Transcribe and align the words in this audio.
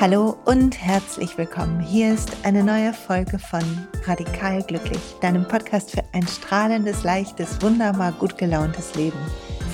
Hallo 0.00 0.36
und 0.44 0.80
herzlich 0.80 1.36
willkommen. 1.36 1.80
Hier 1.80 2.14
ist 2.14 2.36
eine 2.44 2.62
neue 2.62 2.92
Folge 2.92 3.40
von 3.40 3.62
Radikal 4.04 4.62
Glücklich, 4.62 5.00
deinem 5.20 5.48
Podcast 5.48 5.90
für 5.90 6.04
ein 6.12 6.26
strahlendes, 6.28 7.02
leichtes, 7.02 7.60
wunderbar 7.60 8.12
gut 8.12 8.38
gelauntes 8.38 8.94
Leben. 8.94 9.18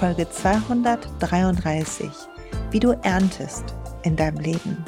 Folge 0.00 0.27
233. 0.30 2.09
Wie 2.71 2.80
du 2.80 2.93
erntest 3.02 3.75
in 4.02 4.16
deinem 4.16 4.39
Leben. 4.39 4.82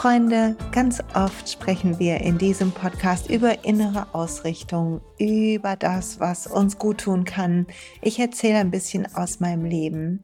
Freunde, 0.00 0.54
ganz 0.70 1.02
oft 1.14 1.50
sprechen 1.50 1.98
wir 1.98 2.18
in 2.20 2.38
diesem 2.38 2.70
Podcast 2.70 3.28
über 3.28 3.64
innere 3.64 4.14
Ausrichtung, 4.14 5.00
über 5.18 5.74
das, 5.74 6.20
was 6.20 6.46
uns 6.46 6.78
gut 6.78 6.98
tun 6.98 7.24
kann. 7.24 7.66
Ich 8.00 8.20
erzähle 8.20 8.60
ein 8.60 8.70
bisschen 8.70 9.12
aus 9.16 9.40
meinem 9.40 9.64
Leben 9.64 10.22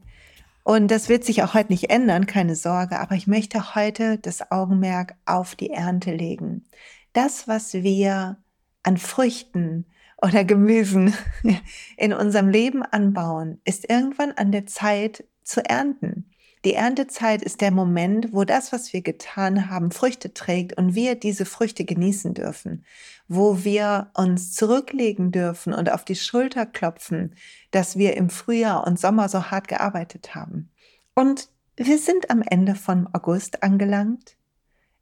und 0.62 0.92
das 0.92 1.08
wird 1.08 1.24
sich 1.24 1.42
auch 1.42 1.54
heute 1.54 1.72
nicht 1.72 1.90
ändern, 1.90 2.26
keine 2.26 2.54
Sorge, 2.54 3.00
aber 3.00 3.16
ich 3.16 3.26
möchte 3.26 3.74
heute 3.74 4.18
das 4.18 4.52
Augenmerk 4.52 5.16
auf 5.26 5.56
die 5.56 5.70
Ernte 5.70 6.14
legen. 6.14 6.66
Das, 7.12 7.48
was 7.48 7.74
wir 7.74 8.36
an 8.84 8.96
Früchten 8.96 9.86
oder 10.22 10.44
Gemüsen 10.44 11.14
in 11.96 12.12
unserem 12.12 12.48
Leben 12.48 12.84
anbauen, 12.84 13.60
ist 13.64 13.90
irgendwann 13.90 14.30
an 14.30 14.52
der 14.52 14.66
Zeit 14.66 15.24
zu 15.42 15.68
ernten. 15.68 16.30
Die 16.64 16.72
Erntezeit 16.72 17.42
ist 17.42 17.60
der 17.60 17.70
Moment, 17.70 18.32
wo 18.32 18.44
das, 18.44 18.72
was 18.72 18.94
wir 18.94 19.02
getan 19.02 19.68
haben, 19.68 19.90
Früchte 19.90 20.32
trägt 20.32 20.78
und 20.78 20.94
wir 20.94 21.14
diese 21.14 21.44
Früchte 21.44 21.84
genießen 21.84 22.32
dürfen, 22.32 22.86
wo 23.28 23.64
wir 23.64 24.10
uns 24.14 24.54
zurücklegen 24.54 25.30
dürfen 25.30 25.74
und 25.74 25.92
auf 25.92 26.06
die 26.06 26.16
Schulter 26.16 26.64
klopfen, 26.64 27.34
dass 27.70 27.98
wir 27.98 28.16
im 28.16 28.30
Frühjahr 28.30 28.86
und 28.86 28.98
Sommer 28.98 29.28
so 29.28 29.50
hart 29.50 29.68
gearbeitet 29.68 30.34
haben. 30.34 30.70
Und 31.14 31.50
wir 31.76 31.98
sind 31.98 32.30
am 32.30 32.40
Ende 32.40 32.74
von 32.76 33.08
August 33.12 33.62
angelangt. 33.62 34.38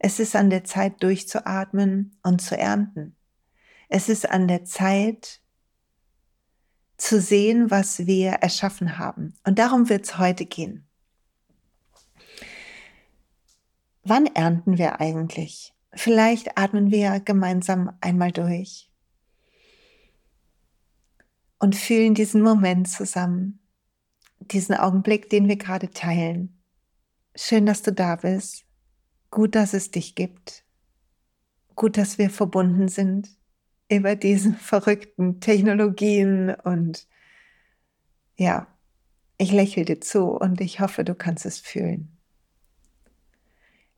Es 0.00 0.18
ist 0.18 0.34
an 0.34 0.50
der 0.50 0.64
Zeit 0.64 1.00
durchzuatmen 1.00 2.18
und 2.24 2.42
zu 2.42 2.58
ernten. 2.58 3.14
Es 3.88 4.08
ist 4.08 4.28
an 4.28 4.48
der 4.48 4.64
Zeit 4.64 5.40
zu 6.96 7.20
sehen, 7.20 7.70
was 7.70 8.06
wir 8.06 8.30
erschaffen 8.30 8.98
haben. 8.98 9.34
Und 9.46 9.60
darum 9.60 9.88
wird 9.88 10.06
es 10.06 10.18
heute 10.18 10.44
gehen. 10.44 10.88
Wann 14.04 14.26
ernten 14.26 14.78
wir 14.78 15.00
eigentlich? 15.00 15.72
Vielleicht 15.94 16.58
atmen 16.58 16.90
wir 16.90 17.20
gemeinsam 17.20 17.96
einmal 18.00 18.32
durch 18.32 18.90
und 21.58 21.76
fühlen 21.76 22.14
diesen 22.14 22.42
Moment 22.42 22.88
zusammen, 22.88 23.60
diesen 24.40 24.74
Augenblick, 24.74 25.30
den 25.30 25.46
wir 25.46 25.56
gerade 25.56 25.90
teilen. 25.90 26.60
Schön, 27.36 27.66
dass 27.66 27.82
du 27.82 27.92
da 27.92 28.16
bist. 28.16 28.64
Gut, 29.30 29.54
dass 29.54 29.72
es 29.72 29.92
dich 29.92 30.16
gibt. 30.16 30.64
Gut, 31.76 31.96
dass 31.96 32.18
wir 32.18 32.30
verbunden 32.30 32.88
sind 32.88 33.30
über 33.88 34.16
diese 34.16 34.52
verrückten 34.60 35.40
Technologien 35.40 36.54
und 36.64 37.06
ja, 38.36 38.66
ich 39.38 39.52
lächle 39.52 39.84
dir 39.84 40.00
zu 40.00 40.24
und 40.24 40.60
ich 40.60 40.80
hoffe, 40.80 41.04
du 41.04 41.14
kannst 41.14 41.46
es 41.46 41.60
fühlen. 41.60 42.18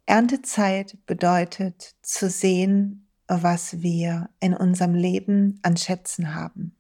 Erntezeit 0.07 0.99
bedeutet 1.07 1.95
zu 2.03 2.29
sehen, 2.29 3.07
was 3.27 3.81
wir 3.83 4.29
in 4.41 4.55
unserem 4.55 4.95
Leben 4.95 5.59
an 5.63 5.77
Schätzen 5.77 6.35
haben. 6.35 6.77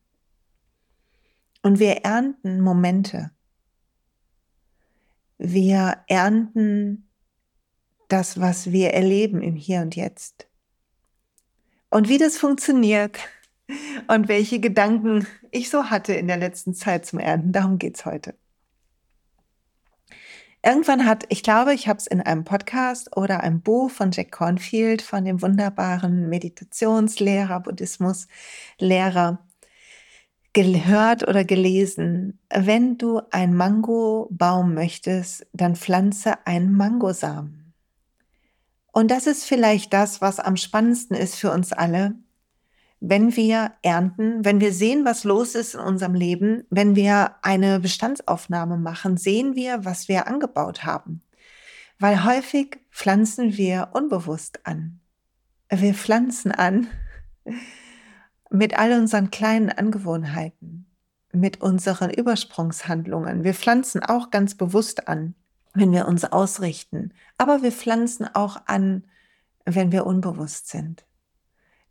Und 1.62 1.78
wir 1.78 2.04
ernten 2.04 2.60
Momente. 2.60 3.30
Wir 5.38 6.04
ernten 6.06 7.08
das, 8.08 8.38
was 8.38 8.70
wir 8.70 8.92
erleben 8.92 9.42
im 9.42 9.56
Hier 9.56 9.80
und 9.80 9.96
Jetzt. 9.96 10.46
Und 11.88 12.08
wie 12.08 12.18
das 12.18 12.36
funktioniert 12.36 13.18
und 14.08 14.28
welche 14.28 14.60
Gedanken 14.60 15.26
ich 15.50 15.70
so 15.70 15.84
hatte 15.84 16.12
in 16.12 16.26
der 16.26 16.36
letzten 16.36 16.74
Zeit 16.74 17.06
zum 17.06 17.18
Ernten, 17.18 17.52
darum 17.52 17.78
geht's 17.78 18.04
heute. 18.04 18.34
Irgendwann 20.64 21.04
hat, 21.04 21.24
ich 21.28 21.42
glaube, 21.42 21.74
ich 21.74 21.88
habe 21.88 21.98
es 21.98 22.06
in 22.06 22.22
einem 22.22 22.44
Podcast 22.44 23.14
oder 23.18 23.40
einem 23.40 23.60
Buch 23.60 23.90
von 23.90 24.12
Jack 24.12 24.32
Cornfield, 24.32 25.02
von 25.02 25.22
dem 25.26 25.42
wunderbaren 25.42 26.30
Meditationslehrer, 26.30 27.60
Buddhismuslehrer, 27.60 29.40
gehört 30.54 31.28
oder 31.28 31.44
gelesen, 31.44 32.40
wenn 32.48 32.96
du 32.96 33.20
ein 33.30 33.54
Mangobaum 33.54 34.72
möchtest, 34.72 35.46
dann 35.52 35.76
pflanze 35.76 36.46
einen 36.46 36.72
Mangosamen. 36.72 37.74
Und 38.90 39.10
das 39.10 39.26
ist 39.26 39.44
vielleicht 39.44 39.92
das, 39.92 40.22
was 40.22 40.40
am 40.40 40.56
spannendsten 40.56 41.14
ist 41.14 41.34
für 41.34 41.50
uns 41.50 41.74
alle, 41.74 42.14
wenn 43.00 43.36
wir 43.36 43.72
ernten, 43.82 44.44
wenn 44.44 44.60
wir 44.60 44.72
sehen, 44.72 45.04
was 45.04 45.24
los 45.24 45.54
ist 45.54 45.74
in 45.74 45.80
unserem 45.80 46.14
Leben, 46.14 46.64
wenn 46.70 46.96
wir 46.96 47.36
eine 47.42 47.80
Bestandsaufnahme 47.80 48.76
machen, 48.78 49.16
sehen 49.16 49.54
wir, 49.54 49.84
was 49.84 50.08
wir 50.08 50.26
angebaut 50.26 50.84
haben. 50.84 51.22
Weil 51.98 52.24
häufig 52.24 52.78
pflanzen 52.90 53.56
wir 53.56 53.90
unbewusst 53.92 54.66
an. 54.66 55.00
Wir 55.70 55.94
pflanzen 55.94 56.52
an 56.52 56.86
mit 58.50 58.78
all 58.78 58.92
unseren 58.92 59.30
kleinen 59.30 59.70
Angewohnheiten, 59.70 60.86
mit 61.32 61.60
unseren 61.60 62.10
Übersprungshandlungen. 62.10 63.44
Wir 63.44 63.54
pflanzen 63.54 64.02
auch 64.02 64.30
ganz 64.30 64.54
bewusst 64.54 65.08
an, 65.08 65.34
wenn 65.74 65.92
wir 65.92 66.06
uns 66.06 66.24
ausrichten. 66.24 67.12
Aber 67.38 67.62
wir 67.62 67.72
pflanzen 67.72 68.26
auch 68.32 68.62
an, 68.66 69.04
wenn 69.64 69.92
wir 69.92 70.06
unbewusst 70.06 70.68
sind 70.68 71.04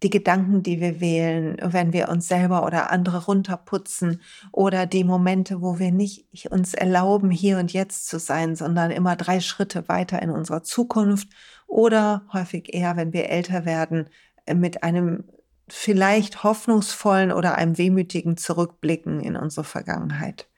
die 0.03 0.09
Gedanken, 0.09 0.63
die 0.63 0.81
wir 0.81 0.99
wählen, 0.99 1.57
wenn 1.61 1.93
wir 1.93 2.09
uns 2.09 2.27
selber 2.27 2.65
oder 2.65 2.91
andere 2.91 3.25
runterputzen 3.25 4.21
oder 4.51 4.85
die 4.85 5.03
Momente, 5.03 5.61
wo 5.61 5.79
wir 5.79 5.91
nicht 5.91 6.27
uns 6.51 6.73
erlauben, 6.73 7.31
hier 7.31 7.57
und 7.57 7.71
jetzt 7.73 8.07
zu 8.07 8.19
sein, 8.19 8.55
sondern 8.55 8.91
immer 8.91 9.15
drei 9.15 9.39
Schritte 9.39 9.87
weiter 9.87 10.21
in 10.21 10.29
unserer 10.29 10.63
Zukunft 10.63 11.29
oder 11.67 12.25
häufig 12.33 12.73
eher, 12.73 12.97
wenn 12.97 13.13
wir 13.13 13.29
älter 13.29 13.65
werden, 13.65 14.09
mit 14.53 14.83
einem 14.83 15.23
vielleicht 15.69 16.43
hoffnungsvollen 16.43 17.31
oder 17.31 17.55
einem 17.55 17.77
wehmütigen 17.77 18.35
Zurückblicken 18.37 19.21
in 19.21 19.37
unsere 19.37 19.63
Vergangenheit. 19.63 20.49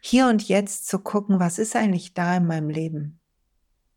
Hier 0.00 0.26
und 0.26 0.48
jetzt 0.48 0.88
zu 0.88 0.98
gucken, 0.98 1.40
was 1.40 1.58
ist 1.58 1.76
eigentlich 1.76 2.12
da 2.12 2.36
in 2.36 2.46
meinem 2.46 2.68
Leben? 2.68 3.20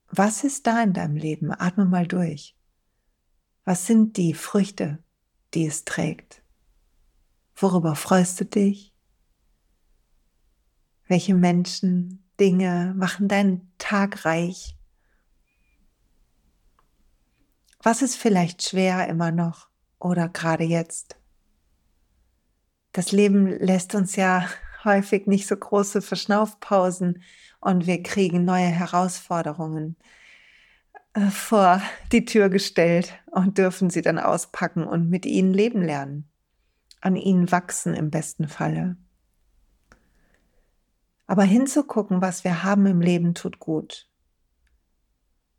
Was 0.09 0.43
ist 0.43 0.67
da 0.67 0.81
in 0.81 0.93
deinem 0.93 1.17
Leben? 1.17 1.51
Atme 1.51 1.85
mal 1.85 2.07
durch. 2.07 2.56
Was 3.67 3.85
sind 3.85 4.15
die 4.15 4.33
Früchte, 4.33 5.03
die 5.53 5.67
es 5.67 5.83
trägt? 5.83 6.41
Worüber 7.53 7.95
freust 7.95 8.39
du 8.39 8.45
dich? 8.45 8.93
Welche 11.09 11.35
Menschen, 11.35 12.23
Dinge 12.39 12.93
machen 12.95 13.27
deinen 13.27 13.69
Tag 13.77 14.23
reich? 14.23 14.77
Was 17.83 18.01
ist 18.01 18.15
vielleicht 18.15 18.63
schwer 18.63 19.05
immer 19.09 19.31
noch 19.31 19.67
oder 19.99 20.29
gerade 20.29 20.63
jetzt? 20.63 21.17
Das 22.93 23.11
Leben 23.11 23.47
lässt 23.47 23.95
uns 23.95 24.15
ja 24.15 24.47
häufig 24.85 25.27
nicht 25.27 25.45
so 25.45 25.57
große 25.57 26.01
Verschnaufpausen 26.01 27.21
und 27.59 27.85
wir 27.85 28.01
kriegen 28.01 28.45
neue 28.45 28.69
Herausforderungen. 28.69 29.97
Äh, 31.17 31.31
vor 31.31 31.81
die 32.11 32.25
Tür 32.25 32.49
gestellt 32.49 33.13
und 33.31 33.57
dürfen 33.57 33.89
sie 33.89 34.03
dann 34.03 34.19
auspacken 34.19 34.83
und 34.85 35.09
mit 35.09 35.25
ihnen 35.25 35.51
leben 35.51 35.81
lernen, 35.81 36.29
an 37.01 37.15
ihnen 37.15 37.51
wachsen 37.51 37.95
im 37.95 38.11
besten 38.11 38.47
Falle. 38.47 38.97
Aber 41.25 41.43
hinzugucken, 41.43 42.21
was 42.21 42.43
wir 42.43 42.63
haben 42.63 42.85
im 42.85 43.01
Leben, 43.01 43.33
tut 43.33 43.59
gut. 43.59 44.07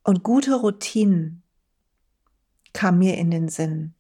Und 0.05 0.23
gute 0.23 0.55
Routinen 0.55 1.43
kam 2.73 2.99
mir 2.99 3.19
in 3.19 3.31
den 3.32 3.49
Sinn. 3.49 3.94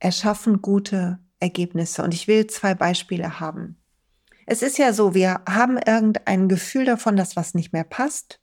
Erschaffen 0.00 0.60
gute 0.60 1.18
Ergebnisse. 1.40 2.02
Und 2.02 2.12
ich 2.12 2.28
will 2.28 2.46
zwei 2.46 2.74
Beispiele 2.74 3.40
haben. 3.40 3.80
Es 4.46 4.62
ist 4.62 4.76
ja 4.76 4.92
so, 4.92 5.14
wir 5.14 5.40
haben 5.48 5.78
irgendein 5.78 6.48
Gefühl 6.48 6.84
davon, 6.84 7.16
dass 7.16 7.36
was 7.36 7.54
nicht 7.54 7.72
mehr 7.72 7.84
passt 7.84 8.41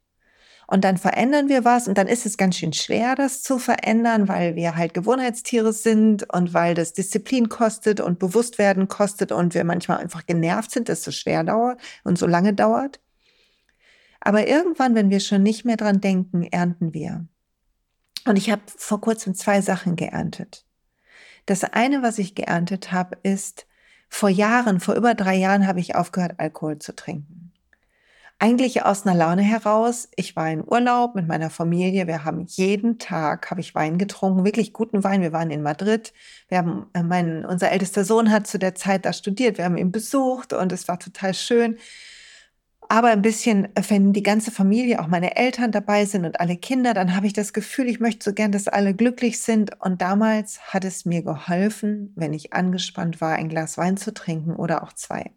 und 0.72 0.84
dann 0.84 0.98
verändern 0.98 1.50
wir 1.50 1.66
was 1.66 1.88
und 1.88 1.98
dann 1.98 2.08
ist 2.08 2.28
es 2.28 2.38
ganz 2.38 2.58
schön 2.58 2.74
schwer, 2.74 3.16
das 3.16 3.42
zu 3.42 3.58
verändern, 3.58 4.28
weil 4.28 4.56
wir 4.56 4.76
halt 4.76 4.94
Gewohnheitstiere 4.94 5.74
sind 5.74 6.32
und 6.32 6.54
weil 6.54 6.76
das 6.76 6.94
Disziplin 6.94 7.50
kostet 7.50 8.00
und 8.00 8.20
Bewusstwerden 8.20 8.88
kostet 8.88 9.32
und 9.32 9.56
wir 9.56 9.64
manchmal 9.64 9.98
einfach 9.98 10.28
genervt 10.28 10.70
sind, 10.70 10.88
dass 10.88 11.00
es 11.00 11.06
so 11.06 11.12
schwer 11.12 11.44
dauert 11.44 11.82
und 12.04 12.20
so 12.20 12.28
lange 12.28 12.54
dauert. 12.54 13.00
Aber 14.20 14.48
irgendwann, 14.48 14.94
wenn 14.94 15.10
wir 15.10 15.22
schon 15.22 15.42
nicht 15.42 15.66
mehr 15.66 15.78
dran 15.78 16.02
denken, 16.02 16.44
ernten 16.44 16.94
wir. 16.94 17.26
Und 18.28 18.38
ich 18.38 18.52
habe 18.52 18.62
vor 18.68 19.02
kurzem 19.02 19.34
zwei 19.34 19.62
Sachen 19.62 19.96
geerntet. 19.96 20.68
Das 21.48 21.64
eine, 21.64 22.04
was 22.04 22.20
ich 22.20 22.36
geerntet 22.36 22.92
habe, 22.92 23.18
ist, 23.24 23.66
vor 24.08 24.30
Jahren, 24.30 24.80
vor 24.80 24.94
über 24.94 25.16
drei 25.16 25.36
Jahren 25.36 25.66
habe 25.66 25.80
ich 25.80 25.96
aufgehört, 25.96 26.34
Alkohol 26.38 26.78
zu 26.78 26.96
trinken. 26.96 27.49
Eigentlich 28.42 28.86
aus 28.86 29.06
einer 29.06 29.16
Laune 29.16 29.42
heraus. 29.42 30.08
Ich 30.16 30.36
war 30.36 30.50
in 30.50 30.64
Urlaub 30.66 31.14
mit 31.16 31.28
meiner 31.28 31.50
Familie. 31.50 32.08
Wir 32.08 32.24
haben 32.24 32.46
jeden 32.48 32.98
Tag, 32.98 33.52
habe 33.52 33.60
ich 33.60 33.76
Wein 33.76 33.98
getrunken, 33.98 34.46
wirklich 34.46 34.72
guten 34.72 35.04
Wein. 35.04 35.22
Wir 35.22 35.34
waren 35.34 35.52
in 35.52 35.62
Madrid. 35.62 36.14
Wir 36.48 36.60
haben, 36.60 36.88
äh, 36.94 37.04
mein, 37.04 37.46
unser 37.46 37.72
ältester 37.72 38.06
Sohn 38.06 38.32
hat 38.32 38.48
zu 38.48 38.58
der 38.58 38.76
Zeit 38.76 39.06
da 39.06 39.12
studiert. 39.14 39.58
Wir 39.58 39.66
haben 39.66 39.78
ihn 39.78 39.92
besucht 39.92 40.54
und 40.54 40.72
es 40.72 40.88
war 40.88 41.00
total 41.00 41.34
schön 41.34 41.78
aber 42.90 43.10
ein 43.10 43.22
bisschen, 43.22 43.66
äh, 43.76 43.84
wenn 43.88 44.14
die 44.14 44.24
ganze 44.24 44.52
Familie, 44.52 45.00
auch 45.00 45.08
meine 45.08 45.38
Eltern 45.38 45.72
dabei 45.72 46.06
sind 46.06 46.26
und 46.26 46.40
alle 46.40 46.58
Kinder, 46.58 46.94
dann 46.94 47.16
habe 47.16 47.28
ich 47.28 47.34
das 47.34 47.54
Gefühl, 47.54 47.88
ich 47.88 48.00
möchte 48.00 48.24
so 48.26 48.34
gern, 48.34 48.52
dass 48.52 48.68
alle 48.68 48.96
glücklich 48.96 49.40
sind. 49.42 49.80
Und 49.80 50.02
damals 50.02 50.60
hat 50.74 50.84
es 50.84 51.06
mir 51.06 51.22
geholfen, 51.22 52.12
wenn 52.16 52.34
ich 52.34 52.54
angespannt 52.54 53.22
war, 53.22 53.36
ein 53.36 53.48
Glas 53.48 53.78
Wein 53.78 53.96
zu 53.96 54.14
trinken 54.14 54.56
oder 54.56 54.84
auch 54.84 54.94
zwei. 54.94 55.32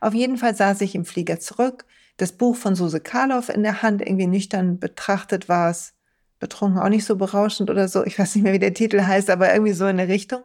Auf 0.00 0.12
jeden 0.12 0.36
Fall 0.36 0.54
saß 0.56 0.80
ich 0.80 0.94
im 0.96 1.04
Flieger 1.04 1.38
zurück, 1.40 1.86
das 2.18 2.32
Buch 2.32 2.56
von 2.56 2.74
Suse 2.74 3.00
Karloff 3.00 3.48
in 3.48 3.62
der 3.62 3.82
Hand, 3.82 4.02
irgendwie 4.02 4.26
nüchtern 4.26 4.78
betrachtet 4.78 5.48
war 5.48 5.70
es, 5.70 5.94
betrunken 6.38 6.80
auch 6.80 6.88
nicht 6.88 7.04
so 7.04 7.16
berauschend 7.16 7.70
oder 7.70 7.88
so, 7.88 8.04
ich 8.04 8.18
weiß 8.18 8.34
nicht 8.34 8.44
mehr, 8.44 8.52
wie 8.52 8.58
der 8.58 8.74
Titel 8.74 9.00
heißt, 9.00 9.30
aber 9.30 9.52
irgendwie 9.52 9.72
so 9.72 9.86
in 9.86 9.96
der 9.96 10.08
Richtung, 10.08 10.42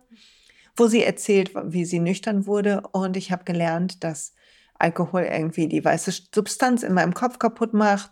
wo 0.77 0.87
sie 0.87 1.03
erzählt, 1.03 1.51
wie 1.65 1.85
sie 1.85 1.99
nüchtern 1.99 2.47
wurde. 2.47 2.81
Und 2.91 3.17
ich 3.17 3.31
habe 3.31 3.43
gelernt, 3.43 4.03
dass 4.03 4.33
Alkohol 4.79 5.23
irgendwie 5.23 5.67
die 5.67 5.83
weiße 5.83 6.11
Substanz 6.33 6.83
in 6.83 6.93
meinem 6.93 7.13
Kopf 7.13 7.37
kaputt 7.37 7.73
macht, 7.73 8.11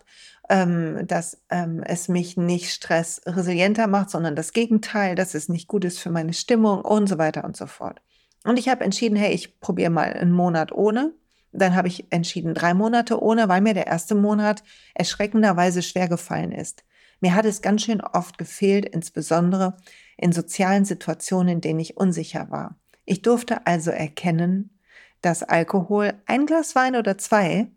ähm, 0.50 1.08
dass 1.08 1.42
ähm, 1.50 1.82
es 1.86 2.08
mich 2.08 2.38
nicht 2.38 2.72
stressresilienter 2.72 3.88
macht, 3.88 4.10
sondern 4.10 4.36
das 4.36 4.54
Gegenteil, 4.54 5.16
dass 5.16 5.34
es 5.34 5.50
nicht 5.50 5.68
gut 5.68 5.86
ist 5.86 6.00
für 6.00 6.12
meine 6.12 6.34
Stimmung 6.34 6.82
und 6.82 7.08
so 7.08 7.18
weiter 7.18 7.44
und 7.44 7.58
so 7.58 7.68
fort. 7.68 8.02
Und 8.44 8.58
ich 8.58 8.70
habe 8.70 8.84
entschieden, 8.84 9.16
hey, 9.16 9.34
ich 9.34 9.60
probiere 9.60 9.92
mal 9.92 10.14
einen 10.14 10.32
Monat 10.32 10.72
ohne. 10.72 11.14
Dann 11.52 11.76
habe 11.76 11.88
ich 11.88 12.12
entschieden, 12.12 12.54
drei 12.54 12.74
Monate 12.74 13.22
ohne, 13.22 13.50
weil 13.50 13.62
mir 13.62 13.74
der 13.74 13.88
erste 13.88 14.16
Monat 14.16 14.64
erschreckenderweise 14.94 15.82
schwer 15.82 16.08
gefallen 16.08 16.52
ist. 16.52 16.84
Mir 17.20 17.36
hat 17.36 17.46
es 17.46 17.62
ganz 17.62 17.84
schön 17.84 18.02
oft 18.02 18.38
gefehlt, 18.38 18.86
insbesondere 18.86 19.78
in 20.18 20.32
sozialen 20.32 20.86
Situationen, 20.86 21.56
in 21.56 21.62
denen 21.62 21.80
ich 21.80 21.98
unsicher 21.98 22.50
war. 22.50 22.80
Ich 23.06 23.22
durfte 23.22 23.68
also 23.68 23.92
erkennen, 23.92 24.80
dass 25.22 25.44
Alkohol, 25.44 26.14
ein 26.26 26.46
Glas 26.46 26.76
Wein 26.76 26.96
oder 26.96 27.18
zwei, 27.18 27.68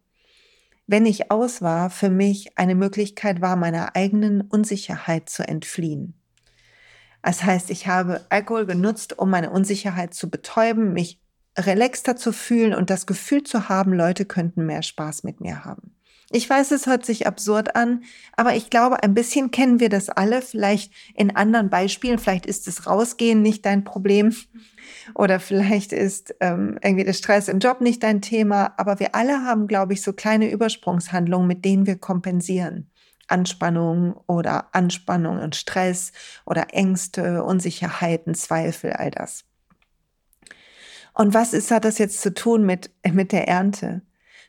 wenn 0.87 1.07
ich 1.07 1.31
aus 1.31 1.63
war, 1.63 1.91
für 1.91 2.11
mich 2.11 2.57
eine 2.59 2.75
Möglichkeit 2.75 3.41
war, 3.41 3.57
meiner 3.57 3.97
eigenen 3.97 4.43
Unsicherheit 4.43 5.29
zu 5.29 5.47
entfliehen. 5.47 6.15
Das 7.23 7.43
heißt, 7.43 7.71
ich 7.71 7.87
habe 7.87 8.21
Alkohol 8.29 8.67
genutzt, 8.67 9.19
um 9.19 9.31
meine 9.31 9.51
Unsicherheit 9.51 10.13
zu 10.13 10.29
betäuben, 10.29 10.93
mich 10.93 11.24
relaxter 11.57 12.17
zu 12.17 12.33
fühlen 12.33 12.75
und 12.75 12.91
das 12.91 13.07
Gefühl 13.07 13.43
zu 13.45 13.69
haben, 13.69 13.93
Leute 13.93 14.25
könnten 14.25 14.67
mehr 14.67 14.83
Spaß 14.83 15.25
mit 15.25 15.41
mir 15.41 15.65
haben. 15.65 15.95
Ich 16.31 16.49
weiß, 16.51 16.73
es 16.73 16.87
hört 16.87 17.05
sich 17.05 17.27
absurd 17.27 17.77
an, 17.77 18.03
aber 18.37 18.57
ich 18.57 18.71
glaube, 18.71 19.03
ein 19.03 19.15
bisschen 19.15 19.51
kennen 19.51 19.79
wir 19.79 19.89
das 19.89 20.09
alle. 20.09 20.43
Vielleicht 20.43 20.93
in 21.15 21.37
anderen 21.37 21.71
Beispielen, 21.71 22.19
vielleicht 22.19 22.47
ist 22.47 22.67
das 22.67 22.87
Rausgehen 22.87 23.43
nicht 23.43 23.65
dein 23.67 23.85
Problem 23.85 24.35
oder 25.15 25.39
vielleicht 25.39 25.93
ist 25.93 26.35
ähm, 26.41 26.79
irgendwie 26.83 27.05
der 27.05 27.13
Stress 27.13 27.49
im 27.49 27.59
Job 27.59 27.81
nicht 27.81 28.03
dein 28.03 28.21
Thema. 28.21 28.75
Aber 28.79 28.99
wir 28.99 29.15
alle 29.15 29.43
haben, 29.43 29.69
glaube 29.69 29.93
ich, 29.93 30.03
so 30.03 30.13
kleine 30.13 30.51
Übersprungshandlungen, 30.51 31.47
mit 31.47 31.65
denen 31.65 31.87
wir 31.87 31.99
kompensieren. 31.99 32.91
Anspannung 33.29 34.15
oder 34.27 34.75
Anspannung 34.75 35.39
und 35.39 35.57
Stress 35.57 36.13
oder 36.47 36.75
Ängste, 36.75 37.45
Unsicherheiten, 37.45 38.35
Zweifel, 38.35 38.93
all 38.93 39.11
das. 39.11 39.45
Und 41.15 41.33
was 41.33 41.53
ist, 41.53 41.71
hat 41.71 41.85
das 41.85 41.99
jetzt 41.99 42.21
zu 42.21 42.35
tun 42.35 42.67
mit, 42.67 42.91
mit 43.11 43.33
der 43.33 43.49
Ernte? 43.49 44.03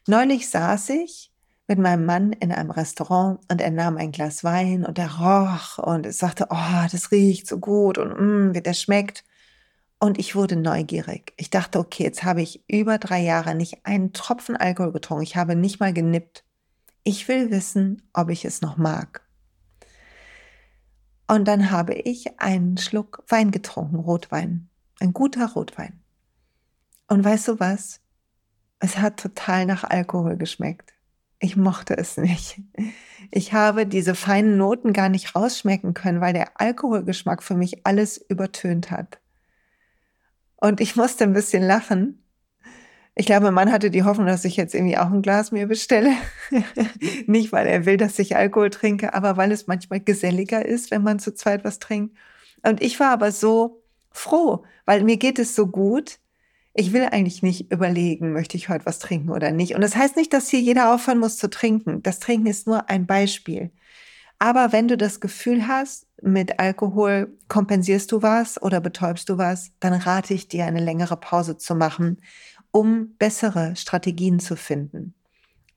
Neulich 0.08 0.50
saß 0.50 0.90
ich 0.90 1.32
mit 1.68 1.80
meinem 1.80 2.06
Mann 2.06 2.34
in 2.34 2.52
einem 2.52 2.72
Restaurant 2.72 3.40
und 3.50 3.62
er 3.62 3.72
nahm 3.72 3.98
ein 3.98 4.12
Glas 4.12 4.44
Wein 4.44 4.86
und 4.86 5.00
er 5.00 5.16
roch 5.18 5.80
und 5.80 6.06
es 6.06 6.18
sagte, 6.18 6.48
oh, 6.50 6.88
das 6.92 7.12
riecht 7.12 7.48
so 7.48 7.60
gut 7.60 7.98
und 7.98 8.10
mm, 8.20 8.54
wie 8.54 8.62
der 8.62 8.74
schmeckt. 8.74 9.24
Und 10.00 10.20
ich 10.20 10.36
wurde 10.36 10.56
neugierig. 10.56 11.34
Ich 11.38 11.50
dachte, 11.50 11.80
okay, 11.80 12.04
jetzt 12.04 12.24
habe 12.24 12.42
ich 12.42 12.64
über 12.68 12.98
drei 12.98 13.22
Jahre 13.22 13.56
nicht 13.56 13.86
einen 13.86 14.14
Tropfen 14.14 14.56
Alkohol 14.58 14.92
getrunken. 14.92 15.24
Ich 15.24 15.36
habe 15.36 15.56
nicht 15.56 15.80
mal 15.80 15.94
genippt. 15.94 16.44
Ich 17.04 17.28
will 17.28 17.50
wissen, 17.50 18.02
ob 18.14 18.30
ich 18.30 18.46
es 18.46 18.62
noch 18.62 18.78
mag. 18.78 19.22
Und 21.28 21.48
dann 21.48 21.72
habe 21.72 21.94
ich 21.94 22.40
einen 22.40 22.78
Schluck 22.78 23.24
Wein 23.30 23.52
getrunken, 23.52 23.96
Rotwein. 23.96 24.70
Ein 25.00 25.14
guter 25.14 25.54
Rotwein. 25.54 26.05
Und 27.08 27.24
weißt 27.24 27.48
du 27.50 27.60
was? 27.60 28.02
Es 28.80 28.98
hat 28.98 29.20
total 29.20 29.66
nach 29.66 29.84
Alkohol 29.84 30.38
geschmeckt. 30.38 30.94
Ich 31.40 31.56
mochte 31.56 31.98
es 31.98 32.18
nicht. 32.18 32.62
Ich 33.32 33.54
habe 33.54 33.86
diese 33.86 34.16
feinen 34.16 34.58
Noten 34.58 34.94
gar 34.94 35.10
nicht 35.10 35.36
rausschmecken 35.36 35.94
können, 35.94 36.22
weil 36.22 36.34
der 36.34 36.60
Alkoholgeschmack 36.60 37.44
für 37.44 37.56
mich 37.56 37.86
alles 37.86 38.18
übertönt 38.18 38.90
hat. 38.92 39.20
Und 40.58 40.82
ich 40.82 40.96
musste 40.96 41.26
ein 41.26 41.34
bisschen 41.34 41.64
lachen. 41.64 42.24
Ich 43.14 43.26
glaube, 43.26 43.46
mein 43.46 43.54
Mann 43.54 43.72
hatte 43.72 43.92
die 43.92 44.04
Hoffnung, 44.04 44.28
dass 44.28 44.46
ich 44.46 44.58
jetzt 44.58 44.74
irgendwie 44.74 44.98
auch 44.98 45.12
ein 45.12 45.22
Glas 45.22 45.52
mir 45.52 45.68
bestelle. 45.68 46.12
nicht, 47.28 47.52
weil 47.52 47.68
er 47.68 47.86
will, 47.86 47.98
dass 47.98 48.20
ich 48.20 48.36
Alkohol 48.36 48.70
trinke, 48.70 49.14
aber 49.14 49.38
weil 49.38 49.52
es 49.52 49.68
manchmal 49.68 50.00
geselliger 50.00 50.66
ist, 50.66 50.92
wenn 50.92 51.04
man 51.04 51.20
zu 51.20 51.34
zweit 51.34 51.64
was 51.64 51.80
trinkt. 51.80 52.18
Und 52.64 52.82
ich 52.82 53.00
war 53.00 53.12
aber 53.12 53.32
so 53.32 53.84
froh, 54.12 54.66
weil 54.86 55.04
mir 55.04 55.18
geht 55.18 55.40
es 55.40 55.56
so 55.56 55.68
gut 55.68 56.20
ich 56.78 56.92
will 56.92 57.08
eigentlich 57.10 57.42
nicht 57.42 57.72
überlegen, 57.72 58.34
möchte 58.34 58.58
ich 58.58 58.68
heute 58.68 58.86
was 58.86 59.00
trinken 59.00 59.30
oder 59.30 59.52
nicht. 59.52 59.76
Und 59.76 59.82
das 59.82 59.96
heißt 59.96 60.18
nicht, 60.18 60.34
dass 60.34 60.50
hier 60.50 60.60
jeder 60.60 60.94
aufhören 60.94 61.20
muss 61.20 61.38
zu 61.38 61.50
trinken. 61.50 62.04
Das 62.04 62.20
Trinken 62.20 62.48
ist 62.48 62.68
nur 62.68 62.90
ein 62.90 63.06
Beispiel. 63.06 63.72
Aber 64.40 64.74
wenn 64.74 64.90
du 64.90 64.98
das 64.98 65.22
Gefühl 65.22 65.70
hast, 65.70 66.06
mit 66.22 66.60
Alkohol 66.60 67.34
kompensierst 67.48 68.12
du 68.12 68.22
was 68.22 68.62
oder 68.62 68.82
betäubst 68.82 69.30
du 69.30 69.38
was, 69.38 69.72
dann 69.80 69.94
rate 69.94 70.34
ich 70.34 70.50
dir, 70.50 70.66
eine 70.66 70.84
längere 70.84 71.16
Pause 71.16 71.58
zu 71.58 71.76
machen, 71.76 72.18
um 72.72 73.16
bessere 73.18 73.78
Strategien 73.78 74.42
zu 74.42 74.58
finden, 74.58 75.14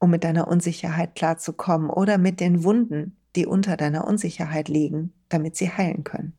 um 0.00 0.10
mit 0.10 0.24
deiner 0.24 0.48
Unsicherheit 0.48 1.14
klarzukommen 1.14 1.90
oder 1.90 2.18
mit 2.18 2.40
den 2.40 2.64
Wunden, 2.64 3.16
die 3.36 3.46
unter 3.46 3.76
deiner 3.76 4.04
Unsicherheit 4.04 4.68
liegen, 4.68 5.12
damit 5.28 5.56
sie 5.56 5.70
heilen 5.70 6.02
können. 6.02 6.37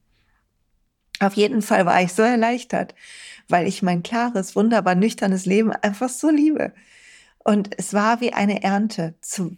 Auf 1.19 1.33
jeden 1.33 1.61
Fall 1.61 1.85
war 1.85 2.01
ich 2.01 2.13
so 2.13 2.21
erleichtert, 2.21 2.95
weil 3.47 3.67
ich 3.67 3.81
mein 3.81 4.03
klares, 4.03 4.55
wunderbar 4.55 4.95
nüchternes 4.95 5.45
Leben 5.45 5.71
einfach 5.71 6.09
so 6.09 6.29
liebe. 6.29 6.73
Und 7.39 7.77
es 7.77 7.93
war 7.93 8.21
wie 8.21 8.33
eine 8.33 8.63
Ernte. 8.63 9.15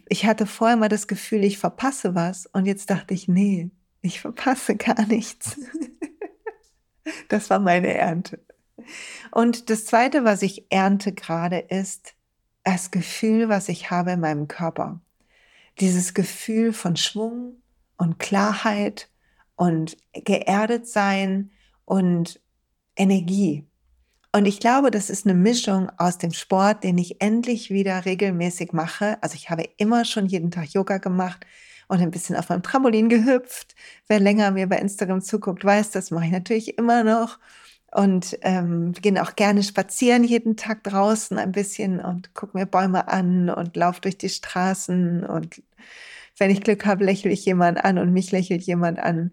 Ich 0.08 0.24
hatte 0.24 0.46
vorher 0.46 0.76
mal 0.76 0.88
das 0.88 1.08
Gefühl, 1.08 1.44
ich 1.44 1.58
verpasse 1.58 2.14
was. 2.14 2.46
Und 2.46 2.66
jetzt 2.66 2.90
dachte 2.90 3.12
ich, 3.14 3.28
nee, 3.28 3.70
ich 4.00 4.20
verpasse 4.20 4.76
gar 4.76 5.06
nichts. 5.06 5.56
Das 7.28 7.50
war 7.50 7.58
meine 7.58 7.92
Ernte. 7.92 8.38
Und 9.32 9.70
das 9.70 9.86
Zweite, 9.86 10.24
was 10.24 10.42
ich 10.42 10.66
ernte 10.70 11.12
gerade, 11.12 11.58
ist 11.58 12.14
das 12.62 12.92
Gefühl, 12.92 13.48
was 13.48 13.68
ich 13.68 13.90
habe 13.90 14.12
in 14.12 14.20
meinem 14.20 14.46
Körper. 14.46 15.00
Dieses 15.80 16.14
Gefühl 16.14 16.72
von 16.72 16.96
Schwung 16.96 17.60
und 17.96 18.20
Klarheit 18.20 19.08
und 19.56 19.96
geerdet 20.12 20.86
sein 20.86 21.50
und 21.84 22.40
Energie. 22.96 23.66
Und 24.34 24.46
ich 24.46 24.60
glaube, 24.60 24.90
das 24.90 25.10
ist 25.10 25.26
eine 25.26 25.34
Mischung 25.34 25.90
aus 25.98 26.16
dem 26.16 26.32
Sport, 26.32 26.84
den 26.84 26.96
ich 26.96 27.20
endlich 27.20 27.70
wieder 27.70 28.06
regelmäßig 28.06 28.72
mache. 28.72 29.18
Also 29.22 29.34
ich 29.34 29.50
habe 29.50 29.68
immer 29.76 30.06
schon 30.06 30.26
jeden 30.26 30.50
Tag 30.50 30.72
Yoga 30.72 30.96
gemacht 30.98 31.44
und 31.88 32.00
ein 32.00 32.10
bisschen 32.10 32.36
auf 32.36 32.48
meinem 32.48 32.62
Trampolin 32.62 33.10
gehüpft. 33.10 33.74
Wer 34.08 34.20
länger 34.20 34.50
mir 34.50 34.66
bei 34.68 34.78
Instagram 34.78 35.20
zuguckt, 35.20 35.64
weiß, 35.64 35.90
das 35.90 36.10
mache 36.10 36.24
ich 36.26 36.30
natürlich 36.30 36.78
immer 36.78 37.04
noch. 37.04 37.38
Und 37.94 38.38
ähm, 38.40 38.92
gehe 38.92 39.22
auch 39.22 39.36
gerne 39.36 39.62
spazieren 39.62 40.24
jeden 40.24 40.56
Tag 40.56 40.82
draußen 40.84 41.36
ein 41.36 41.52
bisschen 41.52 42.00
und 42.00 42.32
gucke 42.32 42.56
mir 42.56 42.64
Bäume 42.64 43.08
an 43.08 43.50
und 43.50 43.76
laufe 43.76 44.00
durch 44.00 44.16
die 44.16 44.30
Straßen. 44.30 45.26
Und 45.26 45.62
wenn 46.38 46.50
ich 46.50 46.62
Glück 46.62 46.86
habe, 46.86 47.04
lächle 47.04 47.30
ich 47.30 47.44
jemand 47.44 47.84
an 47.84 47.98
und 47.98 48.12
mich 48.14 48.32
lächelt 48.32 48.62
jemand 48.62 48.98
an. 48.98 49.32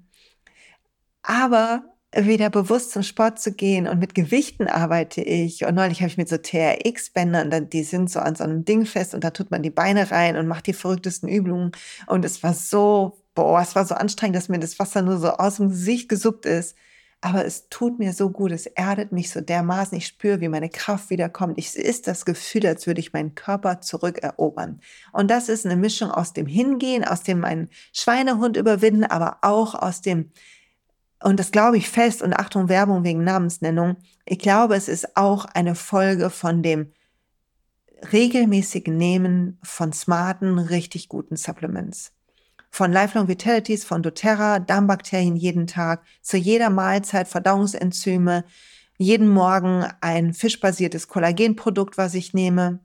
Aber 1.29 1.83
wieder 2.15 2.50
bewusst 2.50 2.91
zum 2.91 3.03
Sport 3.03 3.39
zu 3.39 3.53
gehen 3.53 3.88
und 3.88 4.00
mit 4.00 4.15
Gewichten 4.15 4.65
arbeite 4.67 5.21
ich. 5.21 5.63
Und 5.63 5.75
neulich 5.75 6.00
habe 6.00 6.07
ich 6.09 6.17
mit 6.17 6.27
so 6.27 6.38
TRX-Bändern, 6.38 7.69
die 7.69 7.83
sind 7.83 8.09
so 8.09 8.19
an 8.19 8.33
so 8.33 8.43
einem 8.43 8.65
Ding 8.65 8.88
fest 8.88 9.13
und 9.13 9.24
da 9.24 9.29
tut 9.29 9.51
man 9.51 9.62
die 9.62 9.69
Beine 9.69 10.09
rein 10.09 10.38
und 10.38 10.48
macht 10.48 10.65
die 10.65 10.74
verrücktesten 10.74 11.29
Übungen. 11.29 11.71
Und 12.07 12.25
es 12.25 12.41
war 12.41 12.55
so, 12.55 13.21
boah, 13.36 13.62
es 13.62 13.75
war 13.75 13.86
so 13.86 13.93
anstrengend, 13.93 14.38
dass 14.38 14.50
mir 14.50 14.57
das 14.57 14.79
Wasser 14.79 15.03
nur 15.03 15.19
so 15.19 15.29
aus 15.33 15.57
dem 15.57 15.69
Gesicht 15.69 16.09
gesuppt 16.09 16.48
ist. 16.48 16.75
aber 17.21 17.45
es 17.45 17.69
tut 17.69 18.00
mir 18.00 18.13
so 18.13 18.29
gut, 18.29 18.51
es 18.51 18.65
erdet 18.65 19.12
mich 19.12 19.29
so 19.29 19.41
dermaßen, 19.41 19.98
ich 19.98 20.07
spüre, 20.07 20.39
wie 20.41 20.48
meine 20.48 20.69
Kraft 20.69 21.09
wiederkommt. 21.09 21.57
Ich 21.57 21.75
ist 21.75 22.07
das 22.07 22.25
Gefühl, 22.25 22.65
als 22.65 22.88
würde 22.88 23.01
ich 23.01 23.13
meinen 23.13 23.36
Körper 23.36 23.81
zurückerobern. 23.81 24.79
Und 25.12 25.29
das 25.29 25.50
ist 25.50 25.65
eine 25.65 25.75
Mischung 25.75 26.12
aus 26.12 26.33
dem 26.33 26.48
Hingehen, 26.48 27.03
aus 27.03 27.24
dem 27.24 27.41
meinen 27.41 27.69
Schweinehund 27.93 28.57
überwinden, 28.57 29.03
aber 29.03 29.39
auch 29.41 29.75
aus 29.75 30.01
dem, 30.01 30.31
und 31.21 31.39
das 31.39 31.51
glaube 31.51 31.77
ich 31.77 31.89
fest, 31.89 32.21
und 32.21 32.33
Achtung, 32.33 32.69
Werbung 32.69 33.03
wegen 33.03 33.23
Namensnennung, 33.23 33.97
ich 34.25 34.39
glaube, 34.39 34.75
es 34.75 34.88
ist 34.88 35.17
auch 35.17 35.45
eine 35.45 35.75
Folge 35.75 36.29
von 36.29 36.63
dem 36.63 36.91
regelmäßigen 38.13 38.95
Nehmen 38.95 39.59
von 39.63 39.91
smarten, 39.91 40.57
richtig 40.59 41.09
guten 41.09 41.35
Supplements. 41.35 42.13
Von 42.71 42.91
Lifelong 42.91 43.27
Vitalities, 43.27 43.83
von 43.83 44.03
doTERRA, 44.03 44.59
Darmbakterien 44.59 45.35
jeden 45.35 45.67
Tag, 45.67 46.03
zu 46.21 46.38
jeder 46.38 46.69
Mahlzeit 46.69 47.27
Verdauungsenzyme, 47.27 48.45
jeden 48.97 49.27
Morgen 49.27 49.85
ein 50.01 50.33
fischbasiertes 50.33 51.07
Kollagenprodukt, 51.07 51.97
was 51.97 52.13
ich 52.13 52.33
nehme. 52.33 52.79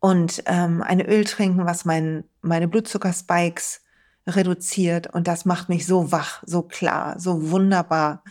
Und 0.00 0.42
ähm, 0.46 0.82
ein 0.82 1.00
Öl 1.00 1.24
trinken, 1.24 1.64
was 1.64 1.84
mein, 1.84 2.24
meine 2.40 2.66
Blutzuckerspikes 2.66 3.81
reduziert 4.26 5.12
und 5.12 5.26
das 5.28 5.44
macht 5.44 5.68
mich 5.68 5.86
so 5.86 6.12
wach, 6.12 6.42
so 6.46 6.62
klar, 6.62 7.18
so 7.18 7.50
wunderbar. 7.50 8.22